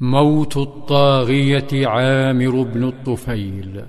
موت 0.00 0.56
الطاغية 0.56 1.86
عامر 1.86 2.62
بن 2.62 2.84
الطفيل. 2.84 3.82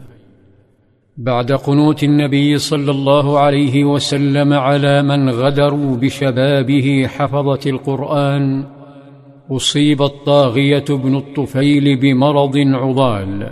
بعد 1.17 1.51
قنوت 1.51 2.03
النبي 2.03 2.57
صلى 2.57 2.91
الله 2.91 3.39
عليه 3.39 3.83
وسلم 3.83 4.53
على 4.53 5.01
من 5.01 5.29
غدروا 5.29 5.97
بشبابه 5.97 7.07
حفظه 7.07 7.59
القرآن 7.69 8.63
أصيب 9.51 10.01
الطاغية 10.01 10.85
بن 10.89 11.15
الطفيل 11.15 11.99
بمرض 11.99 12.57
عضال. 12.57 13.51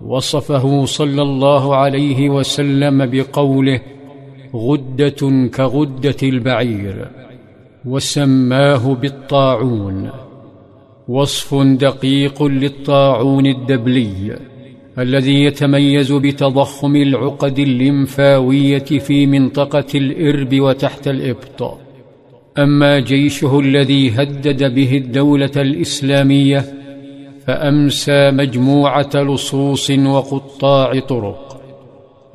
وصفه 0.00 0.84
صلى 0.84 1.22
الله 1.22 1.76
عليه 1.76 2.30
وسلم 2.30 3.06
بقوله 3.06 3.80
غدة 4.54 5.48
كغدة 5.54 6.16
البعير 6.22 7.08
وسماه 7.84 8.94
بالطاعون. 8.94 10.25
وصف 11.08 11.54
دقيق 11.54 12.42
للطاعون 12.42 13.46
الدبلي 13.46 14.38
الذي 14.98 15.44
يتميز 15.44 16.12
بتضخم 16.12 16.96
العقد 16.96 17.58
الليمفاويه 17.58 18.78
في 18.78 19.26
منطقة 19.26 19.84
الإرب 19.94 20.60
وتحت 20.60 21.08
الإبط. 21.08 21.78
أما 22.58 22.98
جيشه 23.00 23.60
الذي 23.60 24.10
هدد 24.10 24.74
به 24.74 24.96
الدولة 24.96 25.50
الإسلامية 25.56 26.64
فأمسى 27.46 28.30
مجموعة 28.30 29.10
لصوص 29.14 29.90
وقطاع 29.90 31.00
طرق. 31.00 31.60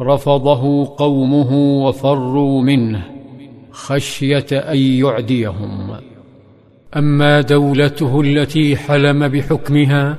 رفضه 0.01 0.95
قومه 0.97 1.53
وفروا 1.85 2.61
منه 2.61 3.03
خشية 3.71 4.47
أن 4.51 4.77
يعديهم. 4.77 6.10
أما 6.97 7.41
دولته 7.41 8.21
التي 8.21 8.77
حلم 8.77 9.27
بحكمها 9.27 10.17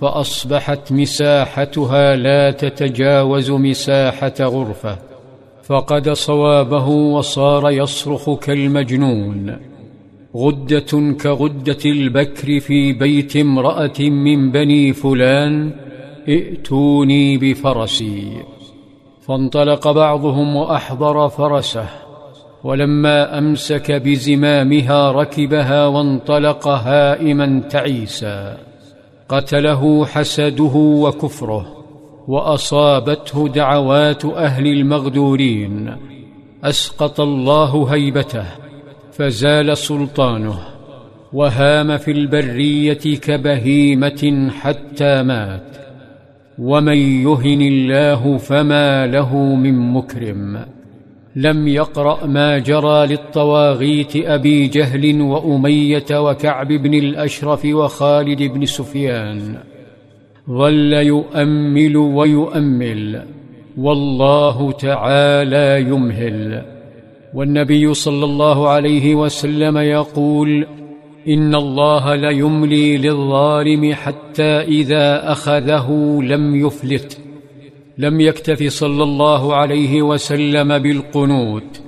فأصبحت 0.00 0.92
مساحتها 0.92 2.16
لا 2.16 2.50
تتجاوز 2.50 3.50
مساحة 3.50 4.34
غرفة 4.40 4.98
فقد 5.62 6.10
صوابه 6.10 6.88
وصار 6.88 7.70
يصرخ 7.70 8.38
كالمجنون. 8.38 9.56
غدة 10.36 11.14
كغدة 11.20 11.78
البكر 11.86 12.60
في 12.60 12.92
بيت 12.92 13.36
امرأة 13.36 14.00
من 14.00 14.50
بني 14.50 14.92
فلان 14.92 15.72
ائتوني 16.28 17.38
بفرسي. 17.38 18.32
فانطلق 19.26 19.90
بعضهم 19.90 20.56
وأحضر 20.56 21.28
فرسه. 21.28 21.86
ولما 22.64 23.38
أمسك 23.38 23.92
بزمامها 23.92 25.12
ركبها 25.12 25.86
وانطلق 25.86 26.68
هائما 26.68 27.62
تعيسا. 27.70 28.56
قتله 29.28 30.06
حسده 30.06 30.72
وكفره 30.74 31.84
وأصابته 32.28 33.48
دعوات 33.48 34.24
أهل 34.24 34.66
المغدورين. 34.66 35.96
أسقط 36.64 37.20
الله 37.20 37.84
هيبته 37.84 38.44
فزال 39.12 39.76
سلطانه 39.76 40.58
وهام 41.32 41.96
في 41.96 42.10
البرية 42.10 43.16
كبهيمة 43.16 44.50
حتى 44.60 45.22
مات. 45.22 45.76
ومن 46.58 46.96
يهن 46.96 47.60
الله 47.62 48.36
فما 48.36 49.06
له 49.06 49.36
من 49.36 49.92
مكرم. 49.92 50.81
لم 51.36 51.68
يقرأ 51.68 52.26
ما 52.26 52.58
جرى 52.58 53.06
للطواغيت 53.06 54.16
أبي 54.16 54.66
جهل 54.66 55.20
وأمية 55.20 56.04
وكعب 56.12 56.68
بن 56.68 56.94
الأشرف 56.94 57.64
وخالد 57.64 58.42
بن 58.42 58.66
سفيان. 58.66 59.56
ظل 60.50 60.92
يؤمل 60.92 61.96
ويؤمل 61.96 63.22
والله 63.78 64.72
تعالى 64.72 65.80
يمهل. 65.80 66.62
والنبي 67.34 67.94
صلى 67.94 68.24
الله 68.24 68.68
عليه 68.68 69.14
وسلم 69.14 69.78
يقول 69.78 70.66
إن 71.28 71.54
الله 71.54 72.14
ليملي 72.14 72.98
للظالم 72.98 73.94
حتى 73.94 74.60
إذا 74.60 75.32
أخذه 75.32 76.18
لم 76.22 76.66
يفلت. 76.66 77.21
لم 77.98 78.20
يكتف 78.20 78.68
صلى 78.72 79.02
الله 79.02 79.54
عليه 79.54 80.02
وسلم 80.02 80.78
بالقنوت 80.78 81.82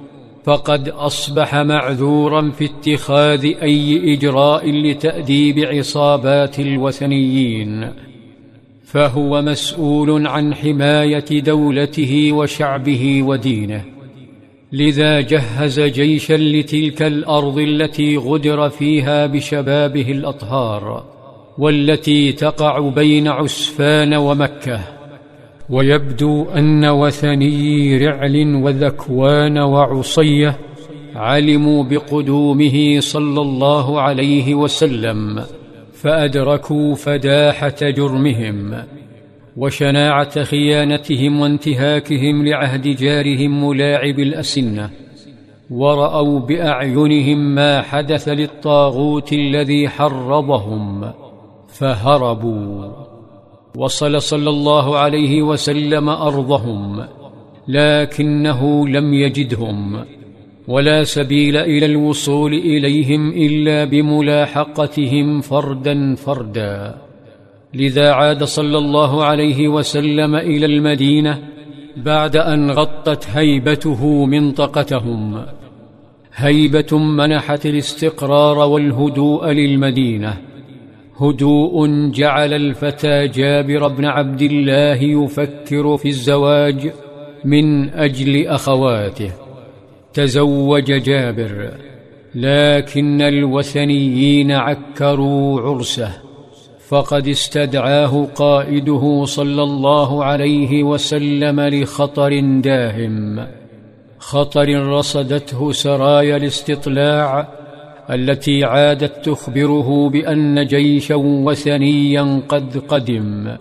فقد 0.44 0.88
أصبح 0.88 1.54
معذورا 1.54 2.50
في 2.50 2.65
اتخاذ 2.65 3.44
أي 3.44 4.14
إجراء 4.14 4.70
لتأديب 4.70 5.59
عصابات 5.59 6.60
الوثنيين 6.60 7.91
فهو 8.84 9.43
مسؤول 9.43 10.26
عن 10.26 10.54
حماية 10.54 11.41
دولته 11.41 12.32
وشعبه 12.32 13.22
ودينه. 13.22 13.84
لذا 14.72 15.20
جهز 15.20 15.81
جيشا 15.81 16.34
لتلك 16.34 17.03
الأرض 17.03 17.59
التي 17.59 18.16
غدر 18.16 18.69
فيها 18.69 19.26
بشبابه 19.26 20.10
الأطهار 20.10 21.04
والتي 21.59 22.32
تقع 22.32 22.78
بين 22.78 23.28
عسفان 23.28 24.14
ومكة. 24.14 24.81
ويبدو 25.70 26.44
أن 26.44 26.84
وثني 26.84 27.98
رعل 28.06 28.54
وذكوان 28.54 29.58
وعصية 29.58 30.58
علموا 31.14 31.84
بقدومه 31.84 33.00
صلى 33.00 33.41
الله 33.41 34.00
عليه 34.00 34.54
وسلم 34.54 35.44
فأدركوا 35.92 36.94
فداحة 36.94 37.76
جرمهم 37.80 38.84
وشناعة 39.56 40.42
خيانتهم 40.42 41.41
وانتهاكهم 41.41 42.46
لعهد 42.46 42.88
جارهم 42.96 43.69
ملاعب 43.69 44.19
الأسنة 44.19 44.91
ورأوا 45.70 46.41
بأعينهم 46.41 47.54
ما 47.54 47.82
حدث 47.82 48.28
للطاغوت 48.28 49.32
الذي 49.32 49.88
حرضهم 49.88 51.10
فهربوا. 51.69 53.13
وصل 53.76 54.22
صلى 54.22 54.50
الله 54.50 54.98
عليه 54.98 55.42
وسلم 55.42 56.08
أرضهم 56.08 57.04
لكنه 57.68 58.88
لم 58.88 59.14
يجدهم 59.14 60.04
ولا 60.68 61.04
سبيل 61.04 61.56
إلى 61.56 61.86
الوصول 61.86 62.54
إليهم 62.54 63.32
إلا 63.32 63.84
بملاحقتهم 63.84 65.40
فردا 65.40 66.14
فردا. 66.14 66.94
لذا 67.74 68.12
عاد 68.12 68.44
صلى 68.44 68.78
الله 68.78 69.24
عليه 69.24 69.68
وسلم 69.68 70.34
إلى 70.34 70.66
المدينة 70.66 71.38
بعد 71.96 72.36
أن 72.36 72.70
غطت 72.70 73.28
هيبته 73.30 74.26
منطقتهم. 74.26 75.44
هيبة 76.34 76.98
منحت 76.98 77.66
الاستقرار 77.66 78.58
والهدوء 78.58 79.50
للمدينة 79.50 80.53
هدوء 81.20 81.86
جعل 82.10 82.52
الفتى 82.54 83.28
جابر 83.28 83.88
بن 83.88 84.04
عبد 84.04 84.42
الله 84.42 85.02
يفكر 85.02 85.97
في 85.97 86.08
الزواج 86.08 86.92
من 87.44 87.91
أجل 87.91 88.47
أخواته. 88.47 89.30
تزوج 90.14 90.84
جابر 90.84 91.70
لكن 92.34 93.22
الوثنيين 93.22 94.52
عكروا 94.52 95.60
عرسه 95.60 96.10
فقد 96.88 97.28
استدعاه 97.28 98.28
قائده 98.34 99.25
صلى 99.25 99.62
الله 99.62 100.25
عليه 100.25 100.82
وسلم 100.82 101.60
لخطر 101.60 102.41
داهم. 102.60 103.46
خطر 104.19 104.69
رصدته 104.86 105.72
سرايا 105.72 106.36
الاستطلاع 106.36 107.48
التي 108.10 108.65
عادت 108.65 109.25
تخبره 109.25 110.09
بأن 110.09 110.66
جيشا 110.66 111.15
وثنيا 111.15 112.43
قد 112.49 112.78
قدم. 112.78 113.56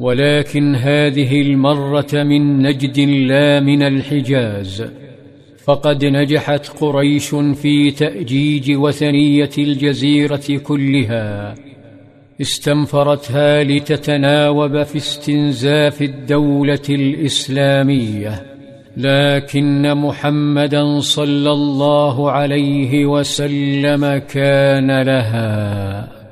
ولكن 0.00 0.74
هذه 0.74 1.42
المرة 1.42 2.06
من 2.12 2.62
نجد 2.62 3.00
لا 3.00 3.60
من 3.60 3.82
الحجاز. 3.82 4.84
فقد 5.64 6.04
نجحت 6.04 6.68
قريش 6.68 7.34
في 7.34 7.90
تأجيج 7.90 8.76
وثنية 8.76 9.50
الجزيرة 9.58 10.60
كلها. 10.62 11.54
استنفرتها 12.40 13.64
لتتناوب 13.64 14.82
في 14.82 14.96
استنزاف 14.96 16.02
الدولة 16.02 16.82
الإسلامية. 16.90 18.55
لكن 18.96 19.94
محمدا 19.94 21.00
صلى 21.00 21.52
الله 21.52 22.30
عليه 22.30 23.06
وسلم 23.06 24.18
كان 24.18 25.02
لها. 25.02 26.25